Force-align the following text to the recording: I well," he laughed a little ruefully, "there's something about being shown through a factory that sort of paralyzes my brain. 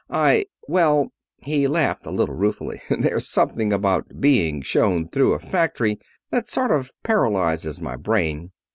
I 0.09 0.45
well," 0.67 1.09
he 1.43 1.67
laughed 1.67 2.07
a 2.07 2.09
little 2.09 2.33
ruefully, 2.33 2.81
"there's 2.89 3.27
something 3.29 3.71
about 3.71 4.19
being 4.19 4.63
shown 4.63 5.07
through 5.07 5.33
a 5.33 5.39
factory 5.39 5.99
that 6.31 6.47
sort 6.47 6.71
of 6.71 6.89
paralyzes 7.03 7.79
my 7.79 7.97
brain. 7.97 8.51